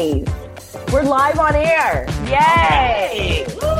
We're 0.00 1.02
live 1.02 1.38
on 1.38 1.54
air. 1.54 2.06
Yay! 2.24 3.44
Woo! 3.60 3.70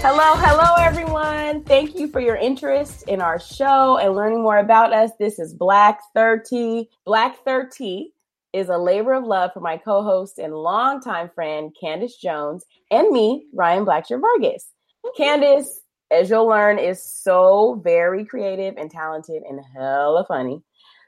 Hello, 0.00 0.32
hello, 0.36 0.74
everyone. 0.78 1.62
Thank 1.64 1.94
you 1.94 2.08
for 2.08 2.20
your 2.20 2.36
interest 2.36 3.06
in 3.08 3.20
our 3.20 3.38
show 3.38 3.98
and 3.98 4.14
learning 4.14 4.42
more 4.42 4.56
about 4.56 4.94
us. 4.94 5.10
This 5.18 5.38
is 5.38 5.52
Black 5.52 6.00
30. 6.14 6.88
Black 7.04 7.44
30 7.44 8.14
is 8.54 8.70
a 8.70 8.78
labor 8.78 9.12
of 9.12 9.24
love 9.24 9.52
for 9.52 9.60
my 9.60 9.76
co 9.76 10.02
host 10.02 10.38
and 10.38 10.54
longtime 10.54 11.28
friend, 11.34 11.76
Candace 11.78 12.16
Jones, 12.16 12.64
and 12.90 13.10
me, 13.10 13.44
Ryan 13.52 13.84
Blackshear 13.84 14.18
Vargas. 14.18 14.70
Candace, 15.18 15.82
as 16.10 16.30
you'll 16.30 16.46
learn, 16.46 16.78
is 16.78 17.02
so 17.02 17.80
very 17.82 18.24
creative 18.24 18.76
and 18.76 18.90
talented 18.90 19.42
and 19.48 19.60
hella 19.74 20.24
funny. 20.26 20.62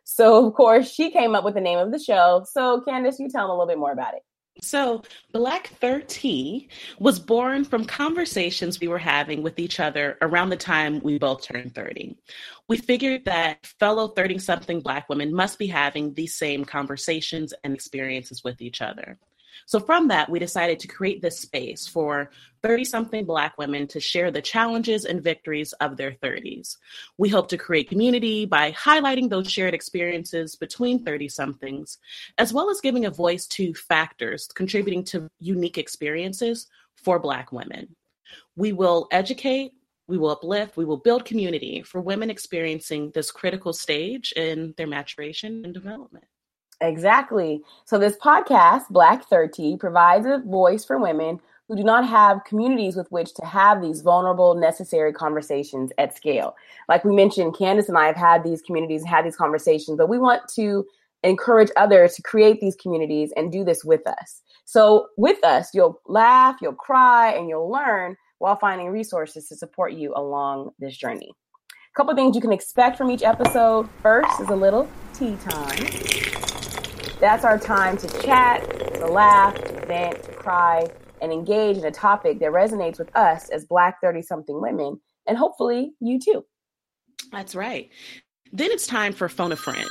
So, 0.05 0.47
of 0.47 0.55
course, 0.55 0.91
she 0.91 1.11
came 1.11 1.35
up 1.35 1.45
with 1.45 1.55
the 1.55 1.61
name 1.61 1.79
of 1.79 1.91
the 1.91 1.99
show. 1.99 2.45
So, 2.49 2.81
Candace, 2.83 3.19
you 3.19 3.29
tell 3.29 3.43
them 3.43 3.51
a 3.51 3.55
little 3.55 3.67
bit 3.67 3.79
more 3.79 3.93
about 3.93 4.15
it. 4.15 4.23
So, 4.63 5.03
Black 5.33 5.69
30 5.81 6.69
was 6.99 7.19
born 7.19 7.65
from 7.65 7.85
conversations 7.85 8.81
we 8.81 8.89
were 8.89 8.99
having 8.99 9.43
with 9.43 9.59
each 9.59 9.81
other 9.81 10.17
around 10.23 10.49
the 10.49 10.57
time 10.57 11.01
we 11.03 11.19
both 11.19 11.43
turned 11.43 11.75
30. 11.75 12.17
We 12.69 12.79
figured 12.79 13.27
that 13.27 13.67
fellow 13.67 14.09
30 14.09 14.39
something 14.39 14.81
Black 14.81 15.09
women 15.09 15.35
must 15.35 15.59
be 15.59 15.67
having 15.67 16.15
these 16.15 16.35
same 16.35 16.65
conversations 16.65 17.53
and 17.65 17.75
experiences 17.75 18.43
with 18.45 18.63
each 18.63 18.81
other. 18.81 19.19
So, 19.65 19.81
from 19.81 20.09
that, 20.09 20.29
we 20.29 20.39
decided 20.39 20.79
to 20.81 20.89
create 20.89 21.23
this 21.23 21.41
space 21.41 21.87
for 21.87 22.31
30 22.63 22.85
something 22.85 23.25
Black 23.25 23.57
women 23.59 23.87
to 23.89 24.01
share 24.01 24.31
the 24.31 24.43
challenges 24.43 25.05
and 25.05 25.23
victories 25.23 25.73
of 25.75 25.97
their 25.97 26.13
30s. 26.13 26.77
We 27.17 27.29
hope 27.29 27.49
to 27.49 27.57
create 27.57 27.89
community 27.89 28.45
by 28.45 28.73
highlighting 28.73 29.31
those 29.31 29.51
shared 29.51 29.75
experiences 29.75 30.57
between 30.57 31.05
30 31.05 31.29
somethings, 31.29 31.99
as 32.39 32.53
well 32.53 32.71
as 32.71 32.81
giving 32.81 33.07
a 33.07 33.11
voice 33.11 33.47
to 33.49 33.73
factors 33.75 34.49
contributing 34.55 35.05
to 35.05 35.29
unique 35.39 35.79
experiences 35.79 36.67
for 36.97 37.19
Black 37.19 37.53
women. 37.53 37.95
We 38.57 38.73
will 38.73 39.09
educate, 39.11 39.73
we 40.09 40.19
will 40.19 40.31
uplift, 40.31 40.77
we 40.77 40.85
will 40.85 40.97
build 40.97 41.25
community 41.25 41.83
for 41.83 42.01
women 42.01 42.31
experiencing 42.31 43.11
this 43.13 43.31
critical 43.31 43.73
stage 43.73 44.33
in 44.33 44.75
their 44.77 44.87
maturation 44.87 45.65
and 45.65 45.75
development. 45.75 46.27
Exactly. 46.81 47.63
So, 47.85 47.99
this 47.99 48.17
podcast, 48.17 48.89
Black 48.91 49.25
30, 49.29 49.79
provides 49.79 50.27
a 50.27 50.43
voice 50.45 50.85
for 50.85 50.99
women 50.99 51.41
who 51.69 51.77
do 51.77 51.83
not 51.83 52.07
have 52.07 52.45
communities 52.45 52.97
with 52.97 53.11
which 53.11 53.35
to 53.35 53.45
have 53.45 53.83
these 53.83 54.03
vulnerable, 54.03 54.55
necessary 54.55 55.13
conversations 55.13 55.91
at 55.99 56.17
scale. 56.17 56.55
Like 56.89 57.05
we 57.05 57.15
mentioned, 57.15 57.57
Candace 57.59 57.89
and 57.89 57.99
I 57.99 58.07
have 58.07 58.17
had 58.17 58.45
these 58.45 58.63
communities, 58.63 59.05
had 59.05 59.25
these 59.25 59.37
conversations, 59.37 59.97
but 59.97 60.09
we 60.09 60.19
want 60.19 60.43
to 60.55 60.87
encourage 61.23 61.71
others 61.77 62.15
to 62.15 62.23
create 62.23 62.61
these 62.61 62.77
communities 62.77 63.33
and 63.37 63.51
do 63.51 63.65
this 63.65 63.85
with 63.85 64.07
us. 64.07 64.43
So, 64.67 65.09
with 65.17 65.43
us, 65.45 65.71
you'll 65.73 66.01
laugh, 66.07 66.57
you'll 66.61 66.75
cry, 66.75 67.33
and 67.33 67.49
you'll 67.49 67.71
learn 67.71 68.17
while 68.39 68.57
finding 68.57 68.89
resources 68.89 69.49
to 69.49 69.57
support 69.57 69.95
you 69.95 70.13
along 70.15 70.73
this 70.79 70.97
journey. 70.97 71.33
Couple 71.97 72.15
things 72.15 72.35
you 72.35 72.43
can 72.43 72.53
expect 72.53 72.99
from 72.99 73.11
each 73.11 73.23
episode. 73.23 73.89
First 74.03 74.39
is 74.39 74.51
a 74.51 74.55
little 74.55 74.87
tea 75.15 75.35
time. 75.37 75.83
That's 77.21 77.43
our 77.43 77.59
time 77.59 77.97
to 77.97 78.21
chat, 78.21 78.69
to 78.97 79.07
laugh, 79.07 79.55
to 79.55 79.87
vent, 79.87 80.23
to 80.25 80.33
cry, 80.33 80.89
and 81.23 81.33
engage 81.33 81.79
in 81.79 81.87
a 81.87 81.91
topic 81.91 82.39
that 82.41 82.51
resonates 82.51 82.99
with 82.99 83.17
us 83.17 83.49
as 83.49 83.65
Black 83.65 83.99
30 84.03 84.21
something 84.21 84.61
women, 84.61 85.01
and 85.27 85.39
hopefully 85.39 85.95
you 85.99 86.21
too. 86.21 86.45
That's 87.33 87.55
right. 87.55 87.89
Then 88.53 88.71
it's 88.73 88.87
time 88.87 89.15
for 89.15 89.31
Phone 89.31 89.53
a 89.53 89.57
Friend. 89.57 89.89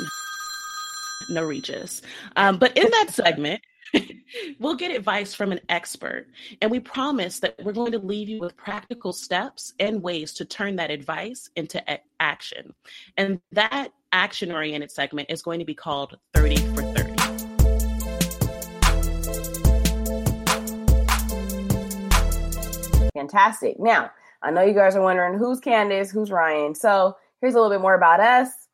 No 1.32 1.44
Regis. 1.44 2.04
Um, 2.36 2.60
but 2.60 2.78
in 2.78 2.88
that 2.92 3.08
segment, 3.14 3.62
we'll 4.60 4.76
get 4.76 4.96
advice 4.96 5.34
from 5.34 5.52
an 5.52 5.60
expert. 5.70 6.28
And 6.62 6.72
we 6.72 6.80
promise 6.80 7.40
that 7.40 7.56
we're 7.64 7.74
going 7.74 7.92
to 7.92 8.00
leave 8.00 8.30
you 8.30 8.40
with 8.40 8.56
practical 8.58 9.14
steps 9.14 9.74
and 9.80 10.02
ways 10.02 10.34
to 10.34 10.46
turn 10.46 10.76
that 10.78 10.92
advice 10.92 11.50
into 11.56 11.84
a- 11.92 12.02
action. 12.20 12.74
And 13.18 13.40
that 13.52 13.90
action 14.12 14.52
oriented 14.52 14.92
segment 14.92 15.30
is 15.30 15.42
going 15.42 15.60
to 15.60 15.66
be 15.66 15.76
called 15.76 16.18
30 16.34 16.56
for 16.74 16.84
30. 16.84 17.16
Fantastic. 23.14 23.80
Now, 23.80 24.12
I 24.42 24.52
know 24.52 24.62
you 24.62 24.74
guys 24.74 24.96
are 24.96 25.02
wondering 25.02 25.38
who's 25.38 25.60
Candace, 25.60 26.12
who's 26.12 26.30
Ryan. 26.30 26.76
So 26.76 27.16
here's 27.42 27.56
a 27.56 27.58
little 27.58 27.72
bit 27.72 27.82
more 27.82 27.96
about 27.96 28.20
us. 28.20 28.65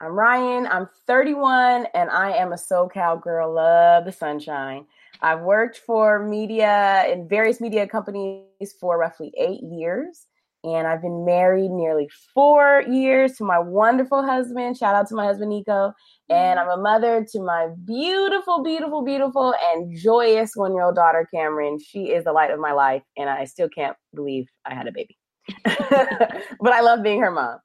I'm 0.00 0.12
Ryan. 0.12 0.66
I'm 0.66 0.88
31 1.06 1.86
and 1.94 2.10
I 2.10 2.32
am 2.32 2.52
a 2.52 2.56
SoCal 2.56 3.22
girl. 3.22 3.54
Love 3.54 4.04
the 4.04 4.12
sunshine. 4.12 4.86
I've 5.22 5.40
worked 5.40 5.78
for 5.78 6.26
media 6.26 7.06
in 7.10 7.28
various 7.28 7.60
media 7.60 7.86
companies 7.86 8.74
for 8.80 8.98
roughly 8.98 9.32
eight 9.38 9.62
years. 9.62 10.26
And 10.64 10.86
I've 10.86 11.02
been 11.02 11.24
married 11.24 11.70
nearly 11.70 12.08
four 12.34 12.82
years 12.88 13.34
to 13.34 13.44
my 13.44 13.58
wonderful 13.58 14.24
husband. 14.24 14.76
Shout 14.76 14.96
out 14.96 15.06
to 15.08 15.14
my 15.14 15.26
husband, 15.26 15.50
Nico. 15.50 15.92
And 16.28 16.58
I'm 16.58 16.70
a 16.70 16.76
mother 16.76 17.24
to 17.32 17.40
my 17.40 17.68
beautiful, 17.84 18.62
beautiful, 18.62 19.04
beautiful, 19.04 19.54
and 19.72 19.96
joyous 19.96 20.52
one 20.56 20.72
year 20.72 20.82
old 20.82 20.96
daughter, 20.96 21.28
Cameron. 21.32 21.78
She 21.78 22.10
is 22.10 22.24
the 22.24 22.32
light 22.32 22.50
of 22.50 22.58
my 22.58 22.72
life. 22.72 23.02
And 23.16 23.30
I 23.30 23.44
still 23.44 23.68
can't 23.68 23.96
believe 24.14 24.46
I 24.64 24.74
had 24.74 24.88
a 24.88 24.92
baby. 24.92 25.16
but 25.64 26.72
I 26.72 26.80
love 26.80 27.02
being 27.02 27.20
her 27.20 27.30
mom. 27.30 27.58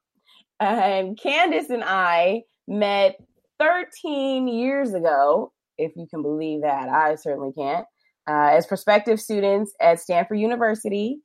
And 0.59 1.17
Candace 1.21 1.69
and 1.69 1.83
I 1.83 2.43
met 2.67 3.15
13 3.59 4.47
years 4.47 4.93
ago, 4.93 5.51
if 5.77 5.91
you 5.95 6.07
can 6.09 6.21
believe 6.21 6.61
that. 6.61 6.89
I 6.89 7.15
certainly 7.15 7.51
can't. 7.57 7.85
Uh, 8.29 8.51
as 8.51 8.67
prospective 8.67 9.19
students 9.19 9.73
at 9.81 9.99
Stanford 9.99 10.39
University, 10.39 11.19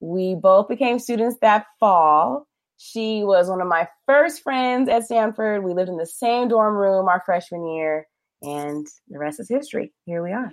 we 0.00 0.36
both 0.40 0.68
became 0.68 0.98
students 0.98 1.36
that 1.40 1.66
fall. 1.80 2.46
She 2.76 3.24
was 3.24 3.48
one 3.48 3.60
of 3.60 3.68
my 3.68 3.88
first 4.06 4.42
friends 4.42 4.88
at 4.88 5.04
Stanford. 5.04 5.64
We 5.64 5.74
lived 5.74 5.88
in 5.88 5.96
the 5.96 6.06
same 6.06 6.48
dorm 6.48 6.74
room 6.74 7.08
our 7.08 7.22
freshman 7.24 7.66
year, 7.74 8.06
and 8.42 8.86
the 9.08 9.18
rest 9.18 9.40
is 9.40 9.48
history. 9.48 9.92
Here 10.04 10.22
we 10.22 10.32
are. 10.32 10.50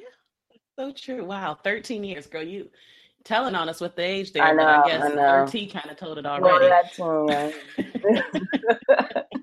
So 0.79 0.91
true. 0.91 1.25
Wow, 1.25 1.57
13 1.63 2.03
years, 2.03 2.27
girl. 2.27 2.43
You 2.43 2.69
telling 3.23 3.55
on 3.55 3.69
us 3.69 3.81
with 3.81 3.95
the 3.95 4.03
age 4.03 4.33
there, 4.33 4.43
I 4.43 4.51
know, 4.53 4.57
but 4.57 4.67
I 4.67 4.87
guess 4.87 5.03
I 5.03 5.45
13 5.45 5.69
kind 5.71 5.89
of 5.89 5.97
told 5.97 6.17
it 6.17 6.25
already. 6.25 6.69
Well, 6.97 7.27
but 7.27 7.53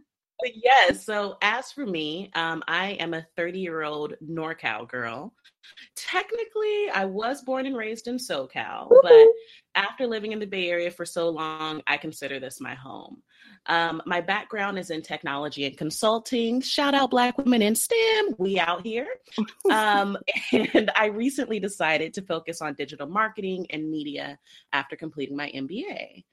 yes, 0.68 1.04
so 1.04 1.36
as 1.42 1.72
for 1.72 1.86
me, 1.86 2.30
um, 2.34 2.62
I 2.68 2.90
am 2.92 3.14
a 3.14 3.26
30 3.36 3.60
year 3.60 3.82
old 3.82 4.14
NorCal 4.24 4.88
girl. 4.88 5.32
Technically, 5.96 6.90
I 6.94 7.04
was 7.04 7.42
born 7.42 7.66
and 7.66 7.76
raised 7.76 8.08
in 8.08 8.16
SoCal, 8.16 8.90
but 9.02 9.26
after 9.74 10.06
living 10.06 10.32
in 10.32 10.38
the 10.38 10.46
Bay 10.46 10.68
Area 10.70 10.90
for 10.90 11.04
so 11.04 11.28
long, 11.28 11.82
I 11.86 11.96
consider 11.96 12.40
this 12.40 12.60
my 12.60 12.74
home. 12.74 13.22
Um, 13.66 14.00
my 14.06 14.20
background 14.20 14.78
is 14.78 14.90
in 14.90 15.02
technology 15.02 15.66
and 15.66 15.76
consulting. 15.76 16.60
Shout 16.62 16.94
out 16.94 17.10
Black 17.10 17.36
women 17.36 17.60
in 17.60 17.74
STEM. 17.74 18.34
We 18.38 18.58
out 18.58 18.84
here. 18.84 19.08
Um, 19.70 20.16
and 20.52 20.90
I 20.96 21.06
recently 21.06 21.60
decided 21.60 22.14
to 22.14 22.22
focus 22.22 22.62
on 22.62 22.74
digital 22.74 23.06
marketing 23.06 23.66
and 23.70 23.90
media 23.90 24.38
after 24.72 24.96
completing 24.96 25.36
my 25.36 25.50
MBA. 25.54 26.24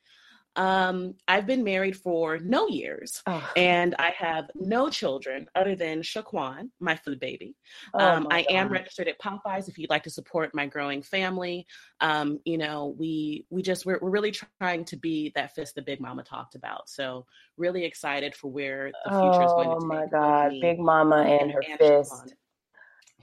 Um, 0.55 1.15
I've 1.27 1.45
been 1.45 1.63
married 1.63 1.97
for 1.97 2.37
no 2.37 2.67
years, 2.67 3.21
oh. 3.27 3.47
and 3.55 3.93
I 3.99 4.13
have 4.17 4.49
no 4.55 4.89
children 4.89 5.47
other 5.55 5.75
than 5.75 6.01
Shaquan, 6.01 6.69
my 6.79 6.95
food 6.95 7.19
baby. 7.19 7.55
Oh, 7.93 7.99
um, 7.99 8.27
I 8.31 8.43
God. 8.43 8.51
am 8.51 8.69
registered 8.69 9.07
at 9.07 9.19
Popeyes. 9.19 9.67
If 9.67 9.77
you'd 9.77 9.89
like 9.89 10.03
to 10.03 10.09
support 10.09 10.55
my 10.55 10.65
growing 10.65 11.01
family, 11.01 11.67
um, 11.99 12.39
you 12.45 12.57
know, 12.57 12.95
we 12.97 13.45
we 13.49 13.61
just 13.61 13.85
we're, 13.85 13.99
we're 14.01 14.09
really 14.09 14.31
trying 14.61 14.85
to 14.85 14.95
be 14.95 15.31
that 15.35 15.53
fist 15.55 15.75
the 15.75 15.81
Big 15.81 15.99
Mama 15.99 16.23
talked 16.23 16.55
about. 16.55 16.89
So 16.89 17.25
really 17.57 17.83
excited 17.83 18.35
for 18.35 18.49
where 18.49 18.91
the 19.03 19.11
future 19.11 19.41
oh, 19.41 19.45
is 19.45 19.51
going 19.51 19.69
to 19.69 19.75
take. 19.75 19.83
Oh 19.83 19.85
my 19.85 20.05
God, 20.07 20.53
Big 20.61 20.79
Mama 20.79 21.17
and 21.17 21.51
her 21.51 21.61
and 21.69 21.79
fist. 21.79 22.11
Shaquan. 22.11 22.31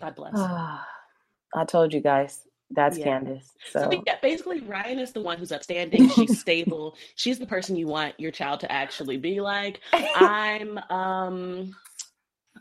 God 0.01 0.15
bless. 0.15 0.35
I 1.55 1.65
told 1.67 1.93
you 1.93 2.01
guys. 2.01 2.47
That's 2.75 2.99
yeah. 2.99 3.05
Candace. 3.05 3.53
So. 3.71 3.91
so. 3.91 4.03
yeah, 4.07 4.17
basically 4.23 4.61
Ryan 4.61 4.99
is 4.99 5.13
the 5.13 5.21
one 5.21 5.39
who's 5.39 5.53
upstanding. 5.53 6.09
She's 6.11 6.41
stable. 6.41 6.97
She's 7.17 7.39
the 7.39 7.47
person 7.47 7.77
you 7.77 7.87
want 7.87 8.19
your 8.19 8.31
child 8.31 8.61
to 8.61 8.73
actually 8.73 9.19
be 9.19 9.41
like. 9.41 9.81
I'm 9.93 10.79
um 10.91 11.75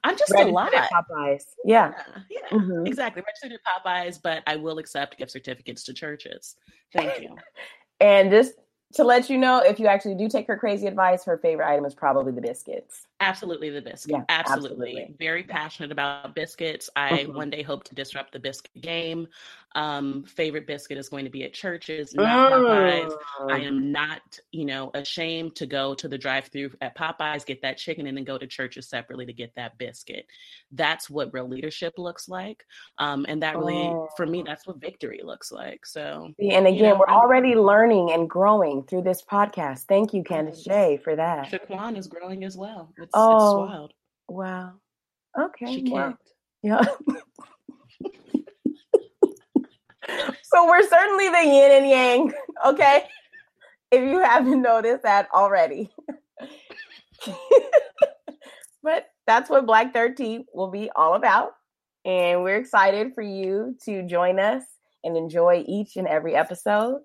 I'm 0.04 0.18
just 0.18 0.32
Registered 0.32 0.52
a 0.52 0.56
lot. 0.56 0.72
Popeyes. 0.72 1.44
Yeah. 1.64 1.94
Yeah, 2.30 2.40
yeah 2.52 2.58
mm-hmm. 2.58 2.88
exactly. 2.88 3.22
Registered 3.26 3.54
at 3.54 3.86
Popeyes, 3.86 4.20
but 4.22 4.42
I 4.48 4.56
will 4.56 4.80
accept 4.80 5.18
gift 5.18 5.32
certificates 5.32 5.84
to 5.86 5.94
Church's. 5.94 6.56
Thank 6.94 7.22
you. 7.22 7.36
and 8.00 8.32
just 8.32 8.54
to 8.96 9.04
let 9.04 9.30
you 9.30 9.38
know, 9.38 9.60
if 9.60 9.80
you 9.80 9.88
actually 9.88 10.16
do 10.16 10.28
take 10.28 10.48
her 10.48 10.58
crazy 10.58 10.88
advice, 10.88 11.24
her 11.26 11.38
favorite 11.38 11.68
item 11.68 11.86
is 11.86 11.94
probably 11.94 12.32
the 12.32 12.42
biscuits. 12.42 13.06
Absolutely, 13.22 13.70
the 13.70 13.82
biscuit. 13.82 14.12
Yeah, 14.18 14.24
absolutely. 14.30 14.90
absolutely. 14.98 15.16
Very 15.20 15.44
passionate 15.44 15.92
about 15.92 16.36
biscuits. 16.36 16.90
I 16.96 17.12
mm-hmm. 17.24 17.34
one 17.38 17.50
day 17.50 17.62
hope 17.62 17.84
to 17.86 17.96
disrupt 17.96 18.34
the 18.34 18.40
biscuit 18.40 18.82
game. 18.82 19.28
um, 19.74 20.24
favorite 20.26 20.68
biscuit 20.68 20.98
is 20.98 21.08
going 21.08 21.24
to 21.24 21.32
be 21.32 21.46
at 21.46 21.54
Church's, 21.54 22.14
not 22.14 22.52
Popeyes. 22.52 23.14
I 23.50 23.60
Mm. 23.62 23.68
am 23.68 23.92
not, 23.94 24.20
you 24.52 24.66
know, 24.66 24.92
ashamed 24.94 25.56
to 25.56 25.66
go 25.66 25.96
to 25.96 26.10
the 26.10 26.18
drive-through 26.18 26.72
at 26.82 26.94
Popeyes, 26.98 27.46
get 27.46 27.62
that 27.62 27.78
chicken, 27.78 28.06
and 28.06 28.18
then 28.18 28.26
go 28.26 28.38
to 28.38 28.46
Church's 28.48 28.90
separately 28.90 29.26
to 29.28 29.32
get 29.32 29.56
that 29.56 29.78
biscuit. 29.78 30.26
That's 30.74 31.10
what 31.10 31.34
real 31.34 31.48
leadership 31.48 31.94
looks 31.98 32.28
like, 32.28 32.66
um, 32.98 33.26
and 33.30 33.42
that 33.44 33.58
really, 33.58 33.90
for 34.18 34.26
me, 34.26 34.42
Oh. 34.42 34.44
that's 34.46 34.68
what 34.68 34.76
victory 34.82 35.22
looks 35.24 35.54
like. 35.54 35.86
So, 35.86 36.34
See, 36.38 36.50
and 36.52 36.68
you 36.68 36.74
again, 36.74 36.90
know, 36.90 36.96
we're 37.00 37.08
I'm- 37.08 37.20
already 37.20 37.56
learning 37.56 38.12
and 38.12 38.30
growing 38.30 38.84
through 38.84 39.04
this 39.04 39.22
podcast. 39.24 39.84
Thank 39.86 40.14
you, 40.14 40.22
Candace 40.26 40.66
Yes. 40.68 40.76
J, 40.76 40.98
for 40.98 41.16
that. 41.16 41.50
Shaquan 41.50 41.96
is 41.98 42.08
growing 42.08 42.44
as 42.44 42.58
well. 42.58 42.92
It's, 43.14 43.18
it's 43.18 43.24
Oh. 43.24 43.66
wild. 43.66 43.94
Wow. 44.30 44.74
Okay. 45.38 45.74
She 45.76 45.82
kicked. 45.84 46.32
yeah. 46.64 46.82
so 50.44 50.66
we're 50.68 50.88
certainly 50.88 51.30
the 51.30 51.44
yin 51.44 51.72
and 51.72 51.88
yang, 51.90 52.34
okay? 52.66 53.08
If 53.92 54.04
you 54.04 54.20
haven't 54.20 54.62
noticed 54.62 55.04
that 55.04 55.28
already. 55.34 55.90
but 58.84 59.08
that's 59.28 59.50
what 59.50 59.66
Black 59.66 59.94
30 59.94 60.46
will 60.54 60.70
be 60.72 60.90
all 60.96 61.16
about. 61.16 61.52
And 62.06 62.42
we're 62.44 62.56
excited 62.58 63.14
for 63.14 63.22
you 63.22 63.76
to 63.86 64.04
join 64.08 64.40
us 64.40 64.64
and 65.04 65.16
enjoy 65.18 65.64
each 65.68 65.98
and 65.98 66.08
every 66.08 66.36
episode. 66.36 67.02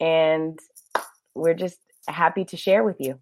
And 0.00 0.58
we're 1.34 1.54
just 1.54 1.78
happy 2.08 2.44
to 2.46 2.56
share 2.56 2.82
with 2.84 2.96
you. 2.98 3.20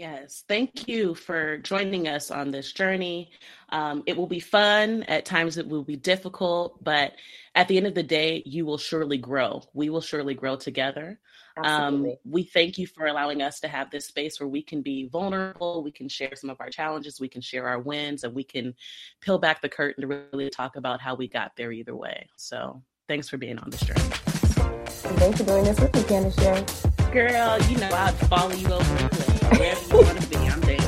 Yes, 0.00 0.44
thank 0.48 0.88
you 0.88 1.14
for 1.14 1.58
joining 1.58 2.08
us 2.08 2.30
on 2.30 2.50
this 2.50 2.72
journey. 2.72 3.32
Um, 3.68 4.02
it 4.06 4.16
will 4.16 4.26
be 4.26 4.40
fun. 4.40 5.02
At 5.02 5.26
times, 5.26 5.58
it 5.58 5.68
will 5.68 5.84
be 5.84 5.96
difficult, 5.96 6.82
but 6.82 7.12
at 7.54 7.68
the 7.68 7.76
end 7.76 7.86
of 7.86 7.94
the 7.94 8.02
day, 8.02 8.42
you 8.46 8.64
will 8.64 8.78
surely 8.78 9.18
grow. 9.18 9.62
We 9.74 9.90
will 9.90 10.00
surely 10.00 10.32
grow 10.32 10.56
together. 10.56 11.20
Um, 11.62 12.14
we 12.24 12.44
thank 12.44 12.78
you 12.78 12.86
for 12.86 13.08
allowing 13.08 13.42
us 13.42 13.60
to 13.60 13.68
have 13.68 13.90
this 13.90 14.06
space 14.06 14.40
where 14.40 14.48
we 14.48 14.62
can 14.62 14.80
be 14.80 15.06
vulnerable. 15.06 15.82
We 15.82 15.92
can 15.92 16.08
share 16.08 16.34
some 16.34 16.48
of 16.48 16.62
our 16.62 16.70
challenges. 16.70 17.20
We 17.20 17.28
can 17.28 17.42
share 17.42 17.68
our 17.68 17.78
wins, 17.78 18.24
and 18.24 18.34
we 18.34 18.44
can 18.44 18.74
peel 19.20 19.38
back 19.38 19.60
the 19.60 19.68
curtain 19.68 20.00
to 20.00 20.26
really 20.32 20.48
talk 20.48 20.76
about 20.76 21.02
how 21.02 21.14
we 21.14 21.28
got 21.28 21.56
there 21.56 21.72
either 21.72 21.94
way. 21.94 22.26
So, 22.36 22.82
thanks 23.06 23.28
for 23.28 23.36
being 23.36 23.58
on 23.58 23.68
this 23.68 23.82
journey. 23.82 24.00
And 24.00 25.18
thanks 25.18 25.36
for 25.40 25.44
doing 25.44 25.64
this 25.64 25.78
with 25.78 25.94
me, 25.94 26.02
Candace 26.04 26.86
Girl, 27.12 27.60
you 27.64 27.76
know 27.76 27.90
I'd 27.92 28.14
follow 28.28 28.54
you 28.54 28.68
over 28.68 29.09
the 29.50 29.56
cliff. 29.56 29.92
Wherever 29.92 29.98
you 29.98 30.04
want 30.06 30.22
to 30.22 30.28
be, 30.28 30.36
I'm 30.36 30.60
there. 30.62 30.78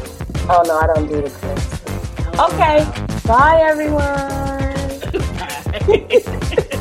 Oh, 0.51 0.63
no, 0.67 0.79
I 0.79 0.87
don't 0.95 1.09
do 1.09 1.23
the 1.23 1.31
clips. 1.31 1.83
Okay. 2.41 2.87
Bye, 3.27 3.61
everyone. 3.63 4.05
Bye. 5.39 6.59